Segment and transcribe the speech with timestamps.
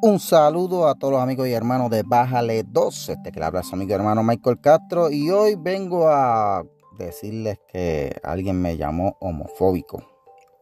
[0.00, 3.08] Un saludo a todos los amigos y hermanos de Bájale 2.
[3.08, 5.10] Este que le habla amigo y hermano Michael Castro.
[5.10, 6.64] Y hoy vengo a
[6.96, 10.00] decirles que alguien me llamó homofóbico.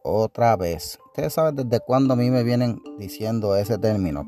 [0.01, 0.97] Otra vez.
[1.05, 4.25] Ustedes saben desde cuándo a mí me vienen diciendo ese término.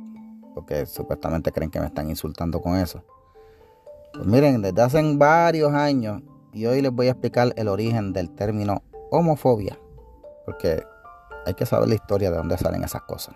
[0.54, 3.04] Porque supuestamente creen que me están insultando con eso.
[4.14, 6.22] Pues miren, desde hace varios años.
[6.54, 9.80] Y hoy les voy a explicar el origen del término homofobia.
[10.46, 10.84] Porque
[11.48, 13.36] hay que saber la historia de dónde salen esas cosas.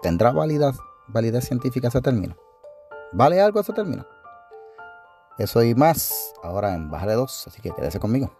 [0.00, 0.74] ¿Tendrá validez
[1.12, 2.36] validez científica ese término.
[3.12, 4.06] ¿Vale algo ese término?
[5.38, 8.32] Eso y más ahora en Bájale 2, así que quédese conmigo.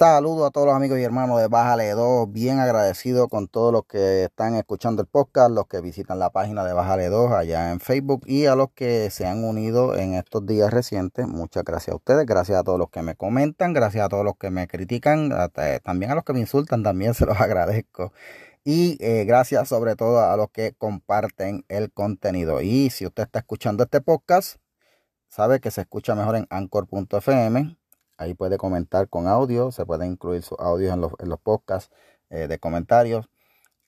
[0.00, 2.32] Saludos a todos los amigos y hermanos de Bájale 2.
[2.32, 6.64] Bien agradecido con todos los que están escuchando el podcast, los que visitan la página
[6.64, 10.46] de Bájale 2 allá en Facebook y a los que se han unido en estos
[10.46, 11.28] días recientes.
[11.28, 12.24] Muchas gracias a ustedes.
[12.24, 13.74] Gracias a todos los que me comentan.
[13.74, 15.34] Gracias a todos los que me critican.
[15.84, 16.82] También a los que me insultan.
[16.82, 18.14] También se los agradezco.
[18.64, 22.62] Y eh, gracias sobre todo a los que comparten el contenido.
[22.62, 24.56] Y si usted está escuchando este podcast,
[25.28, 27.79] sabe que se escucha mejor en anchor.fm
[28.20, 31.90] Ahí puede comentar con audio, se puede incluir sus audios en los, en los podcasts
[32.28, 33.30] eh, de comentarios.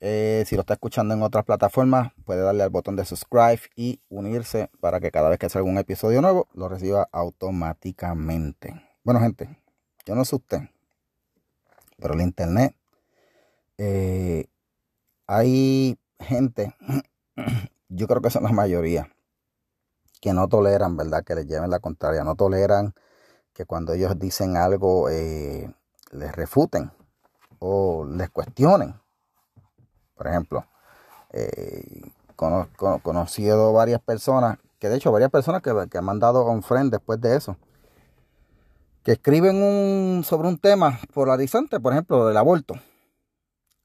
[0.00, 4.00] Eh, si lo está escuchando en otras plataformas, puede darle al botón de subscribe y
[4.08, 8.82] unirse para que cada vez que salga un episodio nuevo lo reciba automáticamente.
[9.04, 9.62] Bueno, gente,
[10.06, 10.60] yo no sé usted,
[11.98, 12.74] pero el internet,
[13.76, 14.46] eh,
[15.26, 16.74] hay gente,
[17.90, 19.14] yo creo que son la mayoría,
[20.22, 21.22] que no toleran, ¿verdad?
[21.22, 22.94] Que les lleven la contraria, no toleran
[23.52, 25.72] que cuando ellos dicen algo eh,
[26.10, 26.90] les refuten
[27.58, 28.94] o les cuestionen.
[30.14, 30.66] Por ejemplo,
[31.32, 36.90] eh, conocido varias personas, que de hecho varias personas que, que han mandado un friend
[36.90, 37.56] después de eso,
[39.02, 42.74] que escriben un, sobre un tema polarizante, por ejemplo, del aborto.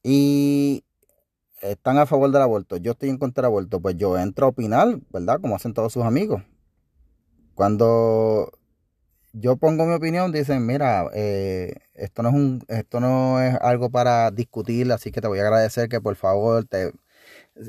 [0.04, 0.84] Y
[1.62, 2.78] están a favor del aborto.
[2.78, 3.80] Yo estoy en contra del aborto.
[3.80, 5.40] Pues yo entro a opinar, ¿verdad?
[5.42, 6.44] Como hacen todos sus amigos.
[7.56, 8.52] Cuando
[9.40, 13.90] yo pongo mi opinión, dicen, mira, eh, esto no es un, esto no es algo
[13.90, 16.92] para discutir, así que te voy a agradecer que por favor te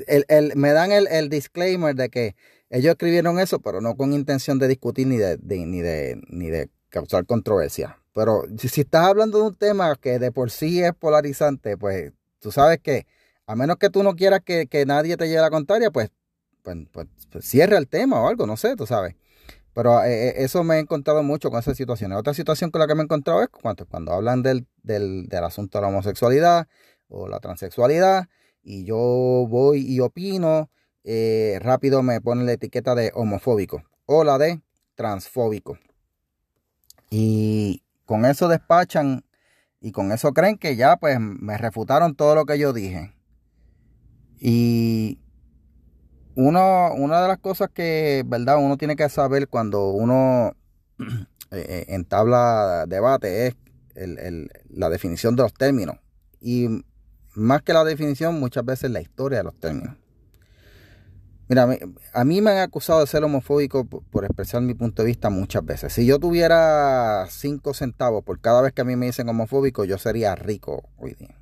[0.07, 2.35] el, me dan el, disclaimer de que
[2.69, 6.69] ellos escribieron eso, pero no con intención de discutir ni de, ni de ni de
[6.89, 7.99] causar controversia.
[8.13, 12.51] Pero si, estás hablando de un tema que de por sí es polarizante, pues tú
[12.51, 13.05] sabes que
[13.47, 16.11] a menos que tú no quieras que, nadie te lleve la contraria, pues,
[16.63, 19.15] pues, pues, pues cierra el tema o algo, no sé, tú sabes.
[19.79, 22.11] Pero eh, eh, eso me he encontrado mucho con esa situación.
[22.11, 25.77] Otra situación con la que me he encontrado es cuando, cuando hablan del, del, asunto
[25.77, 26.67] de la homosexualidad
[27.07, 28.27] o la transexualidad
[28.61, 30.69] y yo voy y opino,
[31.05, 34.59] eh, rápido me ponen la etiqueta de homofóbico o la de
[34.95, 35.79] transfóbico.
[37.09, 39.23] Y con eso despachan
[39.79, 43.13] y con eso creen que ya pues me refutaron todo lo que yo dije.
[44.41, 45.19] Y
[46.39, 48.57] uno, una de las cosas que, ¿verdad?
[48.59, 50.53] Uno tiene que saber cuando uno
[50.99, 51.05] eh,
[51.51, 53.55] eh, entabla debate es
[54.69, 55.97] la definición de los términos.
[56.39, 56.85] Y
[57.35, 59.97] más que la definición, muchas veces la historia de los términos.
[61.49, 61.67] Mira,
[62.13, 65.65] a mí me han acusado de ser homofóbico por, expresar mi punto de vista muchas
[65.65, 65.91] veces.
[65.91, 69.97] Si yo tuviera cinco centavos por cada vez que a mí me dicen homofóbico, yo
[69.97, 71.38] sería rico hoy día.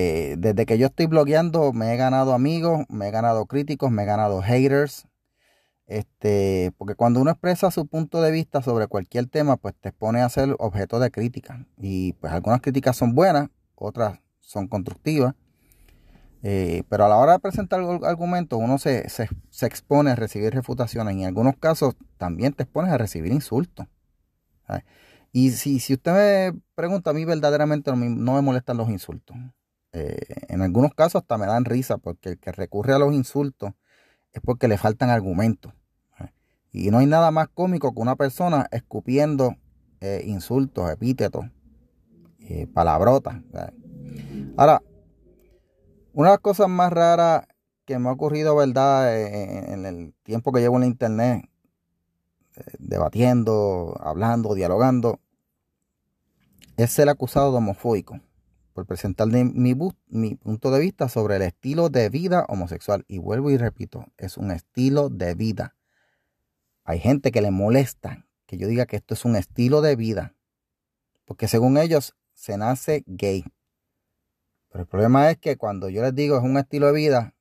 [0.00, 4.04] Eh, desde que yo estoy blogueando me he ganado amigos, me he ganado críticos, me
[4.04, 5.08] he ganado haters.
[5.88, 10.20] Este, porque cuando uno expresa su punto de vista sobre cualquier tema, pues te pone
[10.20, 11.66] a ser objeto de crítica.
[11.78, 15.34] Y pues algunas críticas son buenas, otras son constructivas.
[16.44, 19.26] Eh, pero a la hora de presentar argumentos, uno se, se,
[19.66, 21.16] expone a recibir refutaciones.
[21.16, 23.88] Y en algunos casos también te expones a recibir insultos.
[25.32, 29.36] Y si, si usted me pregunta, a mí verdaderamente no me molestan los insultos.
[29.92, 30.18] Eh,
[30.48, 33.72] en algunos casos hasta me dan risa porque el que recurre a los insultos
[34.32, 35.72] es porque le faltan argumentos.
[36.20, 36.32] ¿eh?
[36.72, 39.56] Y no hay nada más cómico que una persona escupiendo
[40.00, 41.46] eh, insultos, epítetos,
[42.72, 43.42] palabrotas.
[44.56, 44.82] Ahora,
[46.14, 47.46] una de las cosas más raras
[47.84, 49.14] que me ha ocurrido, ¿verdad?
[49.18, 51.50] En, el tiempo que llevo en la internet,
[52.78, 55.20] debatiendo, hablando, dialogando,
[56.78, 58.18] es ser acusado de homofóbico
[58.78, 59.74] por presentar mi,
[60.36, 63.04] punto de vista sobre el estilo de vida homosexual.
[63.08, 65.74] Y vuelvo y repito, es un estilo de vida.
[66.84, 70.36] Hay gente que le molesta que yo diga que esto es un estilo de vida,
[71.24, 73.42] porque según ellos se nace gay.
[74.68, 77.34] Pero el problema es que cuando yo les digo es un estilo de vida,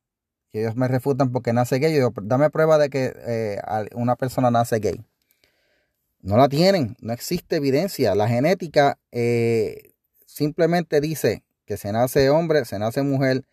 [0.51, 3.61] y ellos me refutan porque nace gay, yo digo, dame prueba de que eh,
[3.93, 5.05] una persona nace gay.
[6.19, 8.15] No la tienen, no existe evidencia.
[8.15, 9.93] La genética eh,
[10.27, 13.47] simplemente dice que se nace hombre, se nace mujer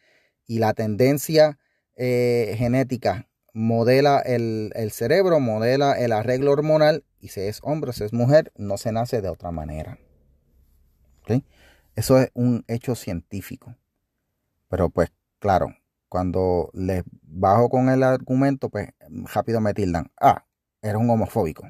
[0.46, 1.58] y la tendencia
[1.96, 8.12] eh, genética modela el, cerebro, modela el arreglo hormonal y si es hombre, si es
[8.12, 9.98] mujer, no se nace de otra manera.
[11.96, 13.76] Eso es un hecho científico.
[14.68, 15.76] Pero pues claro,
[16.08, 18.88] cuando les bajo con el argumento, pues
[19.32, 20.10] rápido me tildan.
[20.20, 20.44] Ah,
[20.82, 21.68] eres un homofóbico.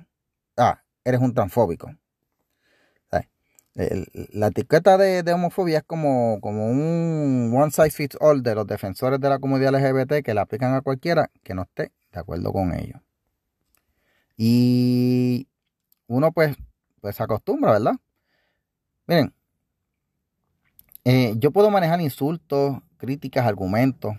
[0.56, 1.94] Ah, eres un transfóbico.
[3.74, 9.18] La etiqueta de, homofobia es como, como un one size fits all de los defensores
[9.20, 12.72] de la comunidad LGBT que la aplican a cualquiera que no esté de acuerdo con
[12.72, 13.00] ellos.
[14.36, 15.48] Y
[16.06, 16.56] uno pues,
[17.00, 17.94] pues se acostumbra, ¿verdad?
[19.06, 19.34] Miren,
[21.04, 24.14] eh, yo puedo manejar insultos, críticas, argumentos.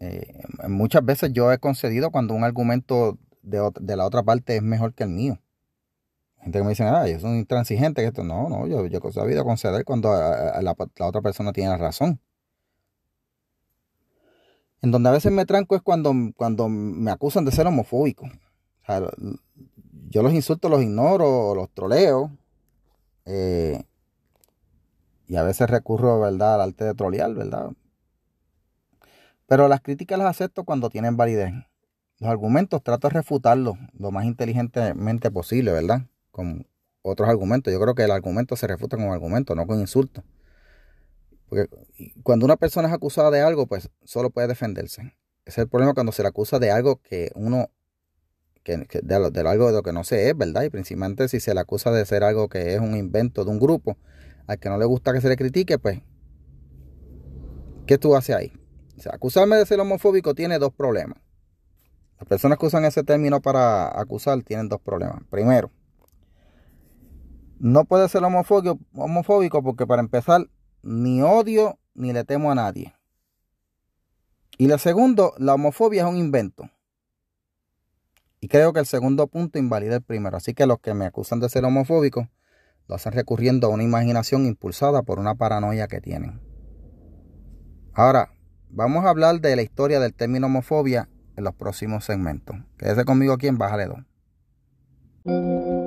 [0.00, 4.94] Eh, muchas veces yo he concedido cuando un argumento de, la otra parte es mejor
[4.94, 5.40] que el mío.
[6.48, 8.24] Gente que me dice, ah, yo soy intransigente, que esto.
[8.24, 12.22] No, no, yo, yo he sabido conceder cuando la, otra persona tiene razón.
[14.80, 18.30] En donde a veces me tranco es cuando, cuando me acusan de ser homofóbico.
[20.08, 22.30] yo los insultos los ignoro, los troleo.
[23.26, 23.84] Eh,
[25.26, 27.72] y a veces recurro, ¿verdad?, al arte de trolear, ¿verdad?
[29.46, 31.52] Pero las críticas las acepto cuando tienen validez.
[32.20, 36.06] Los argumentos trato de refutarlos lo más inteligentemente posible, ¿verdad?
[36.30, 36.66] Con
[37.02, 37.72] otros argumentos.
[37.72, 40.24] Yo creo que el argumento se refuta con argumentos, no con insultos.
[41.48, 41.68] Porque
[42.22, 45.14] cuando una persona es acusada de algo, pues solo puede defenderse.
[45.44, 47.70] Es el problema cuando se le acusa de algo que uno,
[48.62, 49.30] que, de, algo
[49.68, 50.64] de lo que no se es, ¿verdad?
[50.64, 53.58] Y principalmente si se le acusa de ser algo que es un invento de un
[53.58, 53.96] grupo,
[54.46, 56.02] al que no le gusta que se le critique, pues,
[57.86, 58.52] ¿qué tú haces ahí?
[58.98, 61.18] O sea, acusarme de ser homofóbico tiene dos problemas.
[62.18, 65.22] Las personas que usan ese término para acusar tienen dos problemas.
[65.30, 65.70] Primero,
[67.58, 70.48] no puede ser homofóbico, porque para empezar,
[70.82, 72.94] ni odio ni le temo a nadie.
[74.56, 76.70] Y lo segundo, la homofobia es un invento.
[78.40, 80.36] Y creo que el segundo punto invalida el primero.
[80.36, 82.28] Así que los que me acusan de ser homofóbico
[82.86, 86.40] lo hacen recurriendo a una imaginación impulsada por una paranoia que tienen.
[87.92, 88.30] Ahora,
[88.70, 92.56] vamos a hablar de la historia del término homofobia en los próximos segmentos.
[92.78, 93.86] Quédese conmigo aquí en Bájale
[95.24, 95.77] 2.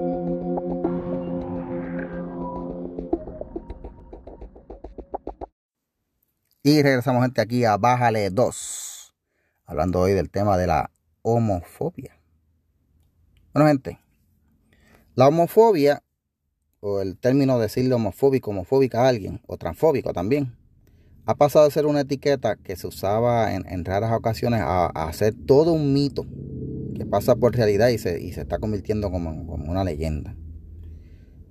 [6.64, 9.16] Y regresamos gente aquí a Bájale 2.
[9.66, 10.92] Hablando hoy del tema de la
[11.24, 12.22] homofobia.
[13.52, 14.00] Bueno gente,
[15.16, 16.04] la homofobia,
[16.80, 20.56] o el término decirle homofóbico, homofóbica a alguien, o transfóbico también,
[21.26, 25.34] ha pasado de ser una etiqueta que se usaba en, raras ocasiones a, a, ser
[25.48, 26.28] todo un mito
[26.96, 30.36] que pasa por realidad y se, y se está convirtiendo como, como una leyenda.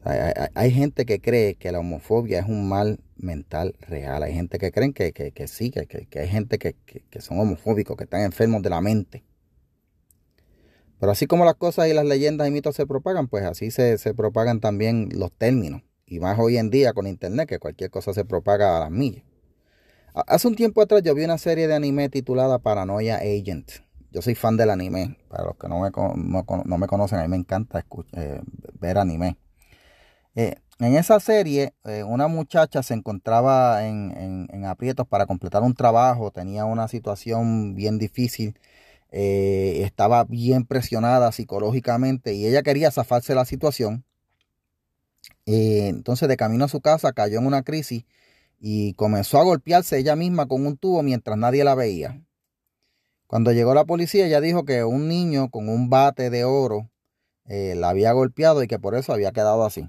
[0.04, 0.20] Hay,
[0.54, 4.22] hay, gente que cree que la homofobia es un mal mental real.
[4.22, 6.74] Hay gente que cree que, que, que sí, que, que, hay gente que,
[7.20, 9.24] son homofóbicos, que están enfermos de la mente.
[10.98, 13.96] Pero así como las cosas y las leyendas y mitos se propagan, pues así se,
[13.98, 15.82] se propagan también los términos.
[16.06, 19.24] Y más hoy en día con internet, que cualquier cosa se propaga a las millas.
[20.12, 23.70] Hace un tiempo atrás yo vi una serie de anime titulada Paranoia Agent.
[24.10, 25.18] Yo soy fan del anime.
[25.28, 28.40] Para los que no me, no, me conocen, a mí me encanta eh,
[28.80, 29.36] ver anime.
[30.34, 36.30] Eh, en esa serie, eh, una muchacha se encontraba en, aprietos para completar un trabajo,
[36.30, 38.58] tenía una situación bien difícil,
[39.10, 44.04] estaba bien presionada psicológicamente y ella quería zafarse la situación.
[45.46, 48.04] entonces, de camino a su casa, cayó en una crisis
[48.60, 52.22] y comenzó a golpearse ella misma con un tubo mientras nadie la veía.
[53.26, 56.90] Cuando llegó la policía, ella dijo que un niño con un bate de oro
[57.46, 59.88] eh, la había golpeado y que por eso había quedado así.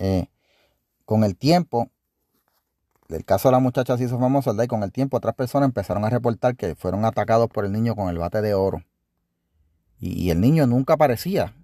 [0.00, 0.26] Eh,
[1.04, 1.90] con el tiempo,
[3.08, 4.64] el caso de la muchacha se hizo famoso, ¿verdad?
[4.64, 7.94] Y con el tiempo otras personas empezaron a reportar que fueron atacados por el niño
[7.94, 8.82] con el bate de oro.
[10.00, 11.54] y el niño nunca aparecía.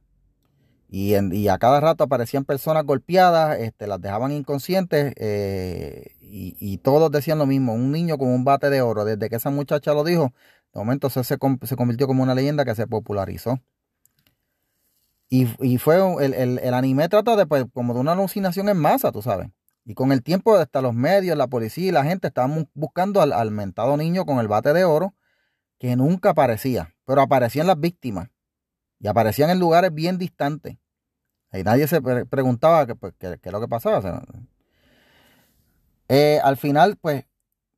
[0.89, 7.39] Y, a cada rato aparecían personas golpeadas, este, las dejaban inconscientes eh, y, todos decían
[7.39, 9.05] lo mismo, un niño con un bate de oro.
[9.05, 10.33] Desde que esa muchacha lo dijo,
[10.73, 13.61] de momento se, se, convirtió como una leyenda que se popularizó.
[15.29, 19.23] Y, fue el, el, anime trata de pues, como de una alucinación en masa, tú
[19.23, 19.49] sabes.
[19.85, 23.33] Y con el tiempo hasta los medios, la policía y la gente estaban buscando al,
[23.33, 25.15] al mentado niño con el bate de oro
[25.79, 28.29] que nunca aparecía, pero aparecían las víctimas.
[28.99, 30.79] Y aparecían en lugares bien distantes.
[31.53, 34.25] Y nadie se preguntaba pues, qué, qué, es lo que pasaba.
[36.09, 37.25] Eh, al final, pues,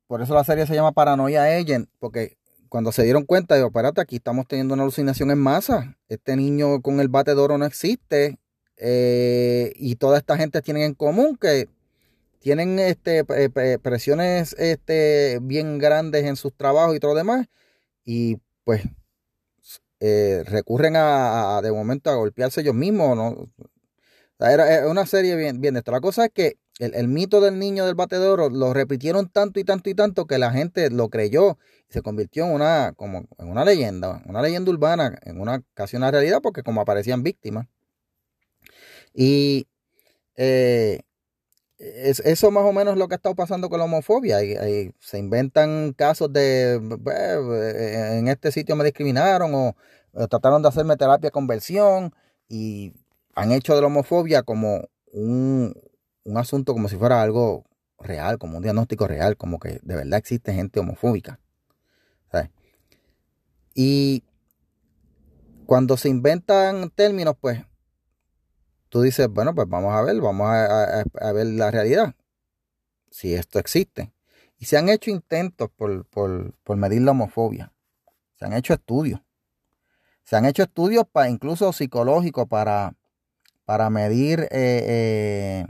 [0.07, 2.38] por eso la serie se llama Paranoia Agent, porque
[2.69, 5.97] cuando se dieron cuenta, digo, espérate, aquí estamos teniendo una alucinación en masa.
[6.07, 8.39] Este niño con el bate de no existe.
[8.77, 11.67] Eh, y toda esta gente tiene en común que
[12.39, 17.47] tienen este, presiones este, bien grandes en sus trabajos y todo lo demás,
[18.05, 18.83] y pues
[19.99, 23.49] eh, recurren a, de momento a golpearse ellos mismos.
[24.39, 28.17] Era, una serie bien, bien La cosa es que el, mito del niño del bate
[28.19, 31.57] de oro lo repitieron tanto y tanto y tanto que la gente lo creyó
[31.89, 35.97] y se convirtió en una, como, en una leyenda, una leyenda urbana, en una casi
[35.97, 37.67] una realidad, porque como aparecían víctimas.
[39.13, 39.67] Y
[40.37, 41.01] eh,
[41.79, 44.39] es, eso más o menos es lo que ha estado pasando con la homofobia.
[44.99, 46.75] se inventan casos de
[48.17, 49.75] en este sitio me discriminaron o,
[50.29, 52.13] trataron de hacerme terapia conversión
[52.47, 52.93] y
[53.35, 55.73] han hecho de la homofobia como un,
[56.37, 57.65] asunto como si fuera algo
[57.99, 61.39] real, como un diagnóstico real, como que de verdad existe gente homofóbica.
[63.81, 64.23] Y
[65.65, 67.63] cuando se inventan términos, pues
[68.89, 72.13] tú dices, bueno, pues vamos a ver, vamos a, ver la realidad,
[73.09, 74.11] si esto existe.
[74.57, 77.71] Y se han hecho intentos por, medir la homofobia,
[78.35, 79.21] se han hecho estudios,
[80.23, 82.95] se han hecho estudios para, incluso psicológicos para,
[83.63, 85.65] para medir, eh, eh,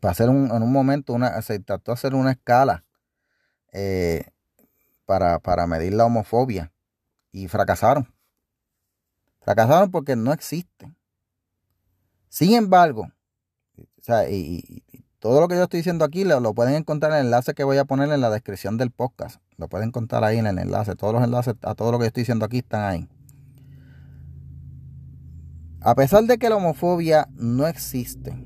[0.00, 2.84] para hacer un, en un momento, una, se trató de hacer una escala
[3.72, 4.24] eh,
[5.06, 6.72] para, para medir la homofobia
[7.32, 8.12] y fracasaron.
[9.40, 10.96] Fracasaron porque no existen.
[12.28, 13.10] Sin embargo,
[14.30, 14.82] y,
[15.18, 17.76] todo lo que yo estoy diciendo aquí lo, pueden encontrar en el enlace que voy
[17.78, 19.40] a poner en la descripción del podcast.
[19.56, 20.94] Lo pueden encontrar ahí en el enlace.
[20.94, 23.08] Todos los enlaces a todo lo que yo estoy diciendo aquí están ahí.
[25.80, 28.36] A pesar de que la homofobia no existe,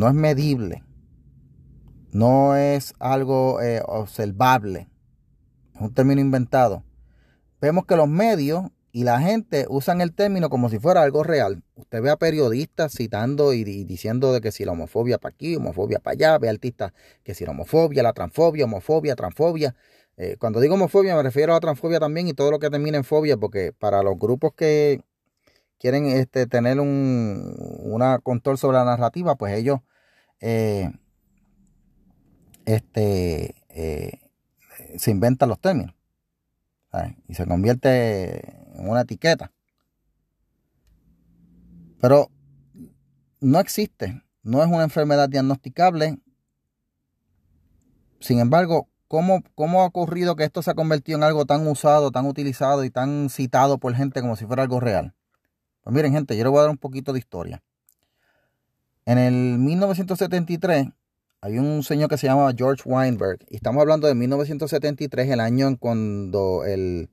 [0.00, 0.82] no es medible,
[2.10, 4.88] no es algo eh, observable,
[5.74, 6.84] es un término inventado,
[7.60, 11.62] vemos que los medios y la gente usan el término como si fuera algo real.
[11.74, 15.98] Usted ve a periodistas citando y, diciendo de que si la homofobia para aquí, homofobia
[15.98, 16.92] para allá, ve a artistas
[17.22, 19.76] que si la homofobia, la transfobia, homofobia, transfobia.
[20.16, 22.96] Eh, cuando digo homofobia me refiero a la transfobia también y todo lo que termina
[22.96, 25.02] en fobia, porque para los grupos que
[25.78, 29.80] quieren este, tener un una control sobre la narrativa, pues ellos
[30.40, 30.90] eh,
[32.64, 34.30] este, eh,
[34.96, 35.94] se inventan los términos
[37.28, 39.52] y se convierte una etiqueta.
[42.00, 42.30] Pero
[43.40, 46.18] no existe, no es una enfermedad diagnosticable.
[48.20, 52.10] Sin embargo, ¿cómo, ¿cómo ha ocurrido que esto se ha convertido en algo tan usado,
[52.10, 55.14] tan utilizado y tan citado por gente como si fuera algo real?
[55.82, 57.62] Pues miren, gente, yo les voy a dar un poquito de historia.
[59.10, 60.86] En el 1973
[61.40, 65.66] hay un señor que se llama George Weinberg y estamos hablando de 1973, el año
[65.66, 67.08] en cuando eh,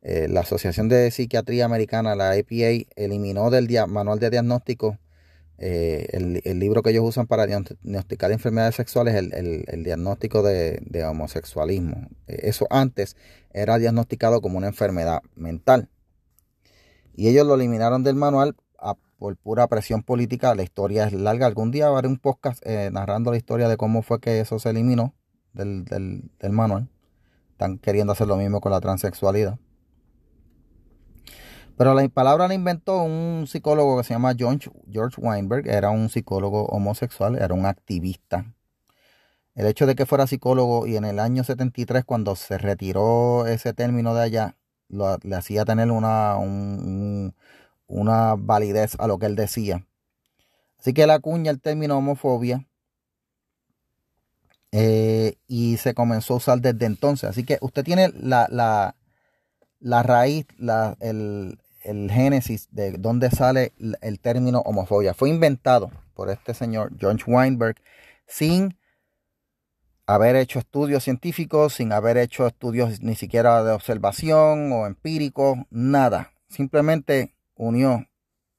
[0.00, 4.98] la Asociación de Psiquiatría Americana, la APA, eliminó del manual de diagnóstico
[5.58, 12.08] eh, el, libro que ellos usan para diagnosticar enfermedades sexuales, el, diagnóstico de, homosexualismo.
[12.28, 13.14] Eh, eso antes
[13.52, 15.90] era diagnosticado como una enfermedad mental.
[17.14, 18.56] Y ellos lo eliminaron del manual
[19.18, 20.54] por pura presión política.
[20.54, 21.46] La historia es larga.
[21.46, 25.14] Algún día haré un podcast narrando la historia de cómo fue que eso se eliminó
[25.52, 26.88] del, del manual.
[27.52, 29.58] Están queriendo hacer lo mismo con la transexualidad.
[31.76, 34.70] Pero la palabra la inventó un psicólogo que se llama George,
[35.18, 35.68] Weinberg.
[35.68, 38.54] Era un psicólogo homosexual, era un activista.
[39.54, 43.74] El hecho de que fuera psicólogo y en el año 73, cuando se retiró ese
[43.74, 44.56] término de allá,
[44.88, 46.36] le hacía tener una,
[47.86, 49.86] una validez a lo que él decía.
[50.78, 52.66] Así que él acuña el término homofobia
[54.72, 57.30] eh, y se comenzó a usar desde entonces.
[57.30, 58.94] Así que usted tiene la, la,
[59.80, 65.14] la raíz, la, el, el génesis de dónde sale el término homofobia.
[65.14, 67.76] Fue inventado por este señor George Weinberg
[68.26, 68.76] sin
[70.06, 76.32] haber hecho estudios científicos, sin haber hecho estudios ni siquiera de observación o empíricos, nada.
[76.48, 78.06] Simplemente unió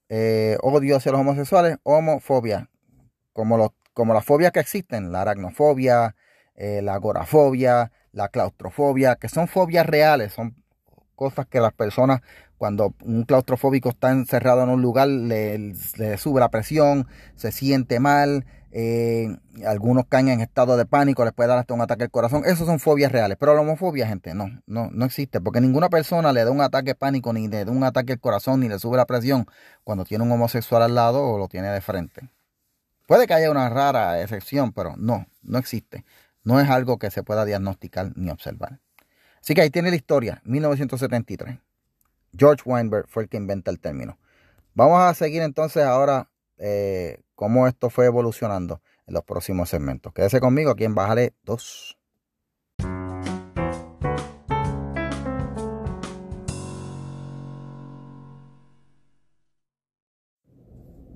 [0.09, 2.69] eh, odio hacia los homosexuales, homofobia,
[3.33, 6.15] como, como las fobias que existen, la aracnofobia,
[6.55, 10.55] eh, la agorafobia, la claustrofobia, que son fobias reales, son
[11.15, 12.21] cosas que las personas,
[12.57, 15.73] cuando un claustrofóbico está encerrado en un lugar, le,
[16.17, 18.45] sube la presión, se siente mal,
[19.65, 22.43] algunos caen en estado de pánico, les puede dar hasta un ataque al corazón.
[22.45, 26.33] Esas son fobias reales, pero la homofobia, gente, no, no, no existe, porque ninguna persona
[26.33, 28.77] le da un ataque de pánico, ni le da un ataque al corazón, ni le
[28.79, 29.45] sube la presión
[29.83, 32.29] cuando tiene un homosexual al lado o lo tiene de frente.
[33.07, 36.03] Puede que haya una rara excepción, pero no, no existe.
[36.43, 38.79] No es algo que se pueda diagnosticar ni observar.
[39.41, 41.57] Así que ahí tiene la historia, 1973.
[42.37, 44.19] George Weinberg fue el que inventa el término.
[44.73, 48.81] Vamos a seguir entonces ahora eh, cómo esto fue evolucionando.
[49.05, 50.11] en los próximos segmentos.
[50.11, 51.97] Quédese conmigo aquí en Bájale 2.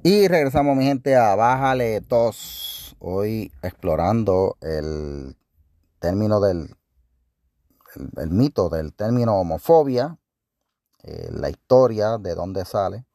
[0.03, 2.95] Y regresamos, mi gente, a Bájale 2.
[2.99, 5.35] Hoy explorando el
[5.99, 6.75] término del
[8.17, 10.17] el, mito del término homofobia,
[11.03, 13.05] eh, la historia de dónde sale.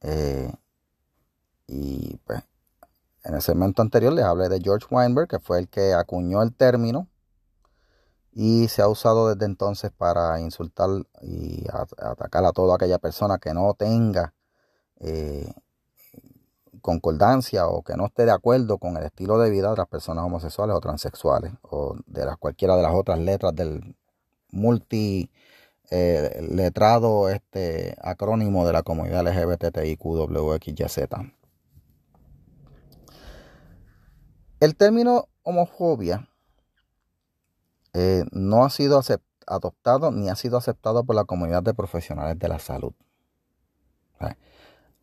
[0.00, 0.52] Eh,
[1.66, 2.42] y pues
[3.24, 6.54] en el segmento anterior les hablé de George Weinberg, que fue el que acuñó el
[6.54, 7.08] término
[8.32, 10.90] y se ha usado desde entonces para insultar
[11.22, 11.64] y
[11.98, 14.34] atacar a toda aquella persona que no tenga
[15.00, 15.52] eh,
[16.80, 20.24] concordancia o que no esté de acuerdo con el estilo de vida de las personas
[20.24, 23.96] homosexuales o transexuales o de las, cualquiera de las otras letras del
[24.50, 25.30] multi
[25.90, 30.98] eh, letrado este acrónimo de la comunidad LGBTIQWXYZ.
[34.60, 36.28] El término homofobia
[37.92, 39.00] eh, no ha sido
[39.46, 42.92] adoptado ni ha sido aceptado por la comunidad de profesionales de la salud.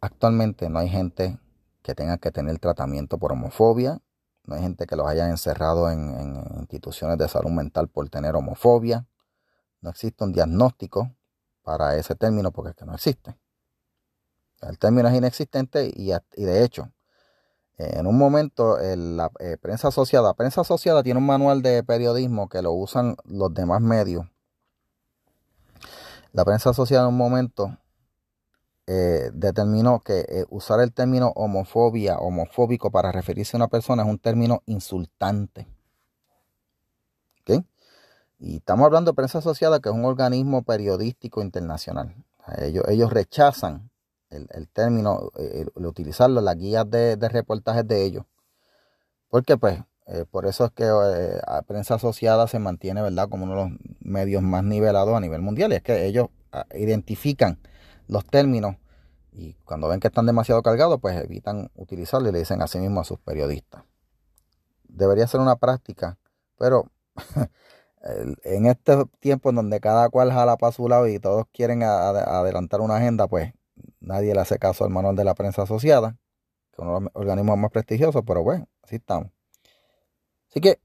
[0.03, 1.37] Actualmente no hay gente
[1.83, 4.01] que tengan que tener tratamiento por homofobia.
[4.45, 9.05] No hay gente que los haya encerrado en, instituciones de salud mental por tener homofobia.
[9.81, 11.11] No existe un diagnóstico
[11.61, 13.37] para ese término porque es que no existe.
[14.61, 16.91] El término es inexistente y, de hecho,
[17.93, 22.61] en un momento la eh, prensa asociada, prensa asociada tiene un manual de periodismo que
[22.61, 24.25] lo usan los demás medios.
[26.33, 27.77] La prensa asociada en un momento
[28.87, 34.09] eh, determinó que eh, usar el término homofobia, homofóbico para referirse a una persona es
[34.09, 35.67] un término insultante.
[38.43, 42.15] Y estamos hablando de prensa asociada, que es un organismo periodístico internacional.
[42.57, 43.90] Ellos, ellos rechazan
[44.31, 48.25] el, término, eh, el, utilizarlo en las guías de, reportajes de ellos.
[49.29, 49.79] Porque pues,
[50.29, 54.41] por eso es que la prensa asociada se mantiene, ¿verdad?, como uno de los medios
[54.43, 55.71] más nivelados a nivel mundial.
[55.71, 57.59] Y es que ellos ah, identifican
[58.07, 58.75] los términos
[59.31, 62.99] y cuando ven que están demasiado cargados, pues evitan utilizarlo y le dicen así mismo
[62.99, 63.83] a sus periodistas.
[64.83, 66.17] Debería ser una práctica,
[66.57, 66.91] pero
[68.43, 72.81] en este tiempo en donde cada cual jala para su lado y todos quieren adelantar
[72.81, 73.53] una agenda, pues
[74.01, 76.17] nadie le hace caso al manual de la prensa asociada,
[76.71, 79.31] que es uno de los organismos más prestigiosos, pero bueno, así estamos.
[80.49, 80.79] Así que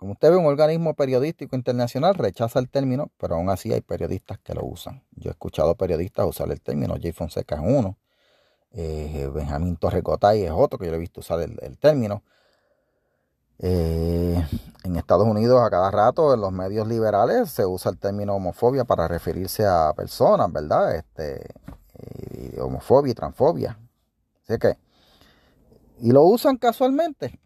[0.00, 4.38] como usted ve, un organismo periodístico internacional rechaza el término, pero aún así hay periodistas
[4.38, 5.04] que lo usan.
[5.10, 7.98] Yo he escuchado periodistas usar el término, Jay Fonseca es uno,
[8.70, 12.22] eh, Benjamín Torrecotay es otro que yo he visto usar el, término.
[13.58, 14.42] Eh,
[14.84, 18.86] en Estados Unidos a cada rato en los medios liberales se usa el término homofobia
[18.86, 20.96] para referirse a personas, ¿verdad?
[20.96, 21.46] Este,
[22.60, 23.78] homofobia y transfobia.
[24.42, 24.76] Así que,
[26.00, 27.38] y lo usan casualmente.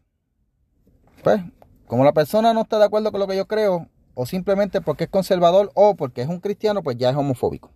[1.23, 1.43] Pues
[1.87, 5.05] como la persona no está de acuerdo con lo que yo creo, o simplemente porque
[5.05, 7.71] es conservador o porque es un cristiano, pues ya es homofóbico.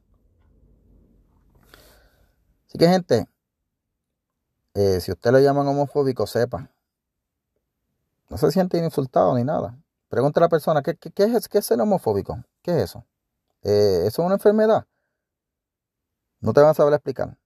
[2.67, 3.27] Así que gente,
[4.75, 6.71] eh, si usted lo llaman homofóbico, sepa.
[8.29, 9.79] No se siente insultado ni nada.
[10.09, 12.43] Pregunta a la persona, ¿qué, es, qué es homofóbico?
[12.63, 13.05] ¿Qué es eso?
[13.63, 14.87] Eh, ¿Eso es una enfermedad?
[16.41, 17.37] No te van a saber explicar.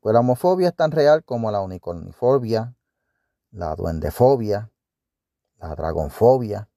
[0.00, 2.76] Pues la homofobia es tan real como la unicornifobia,
[3.50, 4.70] la duendefobia,
[5.58, 6.68] la dragonfobia,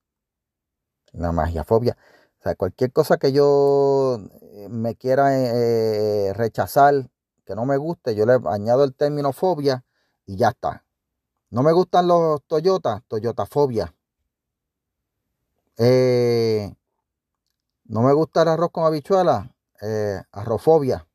[1.12, 1.98] la magiafobia.
[2.40, 7.10] O sea, cualquier cosa que yo eh, me quiera eh, rechazar,
[7.46, 9.84] que no me guste, yo le añado el término fobia
[10.26, 10.86] y ya está.
[11.50, 13.94] No me gustan los Toyota, Toyotafobia.
[15.78, 16.76] Eh,
[17.86, 21.09] no me gusta el arroz con habichuela, eh, arrofobia.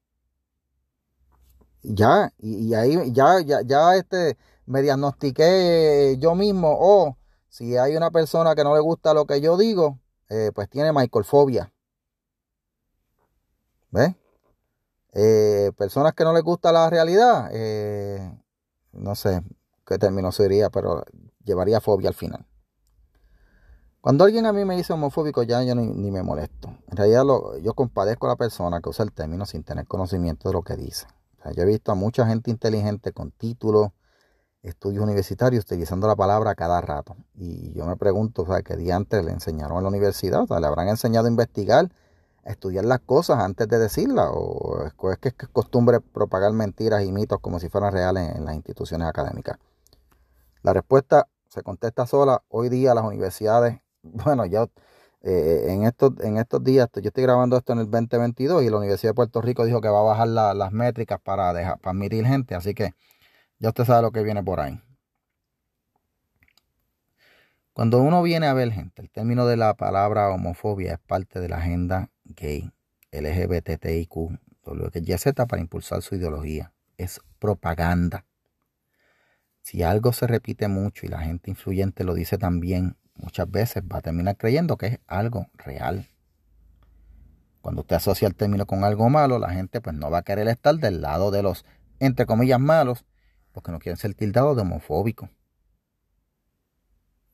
[1.84, 7.16] Ya, y, y, ahí ya, ya, ya este, me diagnostiqué yo mismo, oh,
[7.48, 10.92] si hay una persona que no le gusta lo que yo digo, eh, pues tiene
[10.92, 11.72] Michaelfobia.
[13.90, 14.16] ¿Ves?
[15.12, 18.18] Eh, personas que no les gusta la realidad, eh,
[18.92, 19.42] no sé
[19.86, 21.04] qué término sería, pero
[21.44, 22.44] llevaría fobia al final.
[24.00, 26.68] Cuando alguien a mí me dice homofóbico, ya yo ni, me molesto.
[26.90, 27.24] En realidad
[27.62, 30.76] yo compadezco a la persona que usa el término sin tener conocimiento de lo que
[30.76, 31.06] dice.
[31.52, 33.90] Yo he visto a mucha gente inteligente con títulos,
[34.62, 37.16] estudios universitarios utilizando la palabra cada rato.
[37.34, 40.42] Y yo me pregunto, o sea, ¿qué día antes le enseñaron en la universidad?
[40.42, 41.90] O sea, ¿le habrán enseñado a investigar,
[42.44, 44.30] a estudiar las cosas antes de decirlas?
[44.32, 48.54] ¿O es que es costumbre propagar mentiras y mitos como si fueran reales en las
[48.54, 49.58] instituciones académicas?
[50.62, 52.42] La respuesta se contesta sola.
[52.48, 54.66] Hoy día las universidades, bueno, ya
[55.26, 58.76] eh, en, estos, en estos días, yo estoy grabando esto en el 2022 y la
[58.76, 62.26] Universidad de Puerto Rico dijo que va a bajar las métricas para, dejar, para admitir
[62.26, 62.92] gente, así que
[63.58, 64.78] ya usted sabe lo que viene por ahí.
[67.72, 71.48] Cuando uno viene a ver, gente, el término de la palabra homofobia es parte de
[71.48, 72.70] la agenda gay,
[73.10, 74.14] LGBTIQ,
[74.66, 76.72] WXYZ para impulsar su ideología.
[76.98, 78.26] Es propaganda.
[79.62, 83.98] Si algo se repite mucho y la gente influyente lo dice también, muchas veces va
[83.98, 86.08] a terminar creyendo que es algo real.
[87.60, 90.48] Cuando usted asocia el término con algo malo, la gente pues no va a querer
[90.48, 91.64] estar del lado de los,
[91.98, 93.04] entre comillas, malos,
[93.52, 95.30] porque no quieren ser tildados de homofóbicos.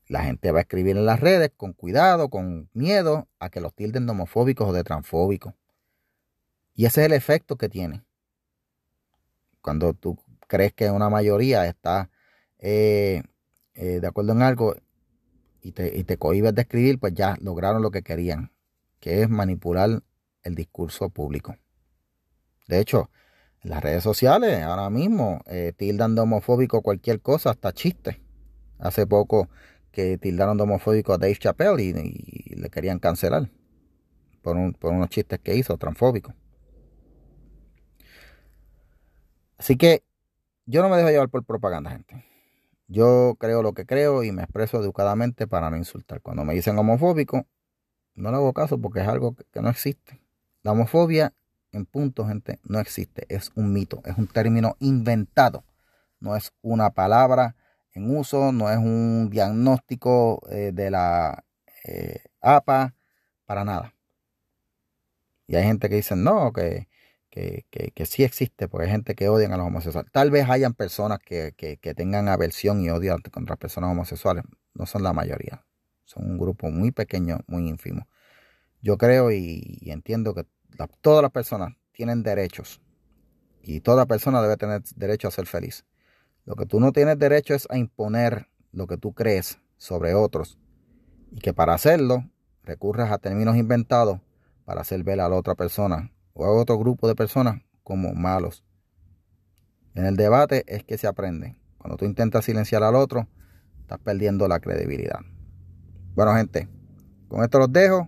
[0.07, 3.73] La gente va a escribir en las redes con cuidado, con miedo a que los
[3.73, 5.53] tilden de homofóbicos o de transfóbicos.
[6.75, 8.03] Y ese es el efecto que tiene.
[9.61, 10.17] Cuando tú
[10.47, 12.09] crees que una mayoría está
[12.59, 13.23] eh,
[13.73, 14.75] eh, de acuerdo en algo
[15.61, 18.51] y te, y te cohibes de escribir, pues ya lograron lo que querían,
[18.99, 20.03] que es manipular
[20.43, 21.55] el discurso público.
[22.67, 23.09] De hecho,
[23.63, 28.21] en las redes sociales ahora mismo eh, tildan de homofóbico cualquier cosa, hasta chiste.
[28.79, 29.49] Hace poco
[29.91, 33.49] que tildaron de homofóbico a Dave Chappelle y, le querían cancelar
[34.41, 36.33] por, unos chistes que hizo, transfóbicos.
[39.57, 40.03] Así que
[40.65, 42.30] yo no me dejo llevar por propaganda, gente.
[42.91, 46.21] Yo creo lo que creo y me expreso educadamente para no insultar.
[46.21, 47.45] Cuando me dicen homofóbico,
[48.15, 50.19] no le hago caso porque es algo que no existe.
[50.61, 51.33] La homofobia,
[51.71, 53.25] en punto, gente, no existe.
[53.29, 55.63] Es un mito, es un término inventado.
[56.19, 57.55] No es una palabra
[57.93, 61.45] en uso, no es un diagnóstico eh, de la
[61.85, 62.93] eh, APA,
[63.45, 63.95] para nada.
[65.47, 66.89] Y hay gente que dice, no, que,
[67.31, 70.11] que, que, sí existe, porque hay gente que odia a los homosexuales.
[70.11, 71.53] Tal vez hayan personas que,
[71.95, 74.43] tengan aversión y odio contra personas homosexuales.
[74.73, 75.65] No son la mayoría.
[76.03, 78.07] Son un grupo muy pequeño, muy ínfimo.
[78.81, 80.45] Yo creo y, entiendo que
[80.99, 82.81] todas las personas tienen derechos.
[83.61, 85.85] Y toda persona debe tener derecho a ser feliz.
[86.45, 90.59] Lo que tú no tienes derecho es a imponer lo que tú crees sobre otros
[91.31, 92.29] y que para hacerlo
[92.63, 94.19] recurras a términos inventados
[94.65, 98.63] para hacer ver a la otra persona o a otro grupo de personas como malos.
[99.95, 101.57] En el debate es que se aprende.
[101.77, 103.27] Cuando tú intentas silenciar al otro,
[103.79, 105.19] estás perdiendo la credibilidad.
[106.15, 106.69] Bueno, gente,
[107.27, 108.07] con esto los dejo.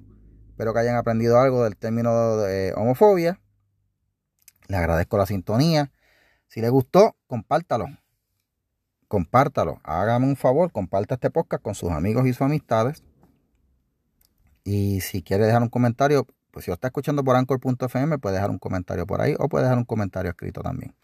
[0.50, 3.40] Espero que hayan aprendido algo del término de homofobia.
[4.68, 5.92] Les agradezco la sintonía.
[6.48, 7.88] Si les gustó, compártalo
[9.14, 9.80] compártalo.
[9.84, 13.04] Hágame un favor, comparta este podcast con sus amigos y sus amistades.
[14.64, 18.52] Y si quiere dejar un comentario, pues si lo está escuchando por anchor.fm, puede dejar
[18.52, 20.96] un comentario por ahí o puede dejar un comentario escrito también.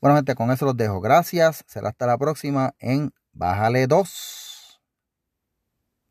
[0.00, 1.02] Bueno, gente, con eso los dejo.
[1.02, 1.62] Gracias.
[1.66, 4.49] Será hasta la próxima en Bájale 2.